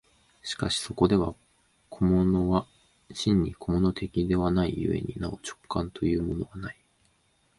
[0.41, 1.35] しかしそこでは
[1.89, 2.65] 個物は
[3.13, 6.77] 真に個物的ではない故になお直観というものはない。